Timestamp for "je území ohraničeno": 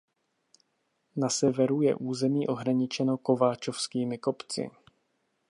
1.81-3.17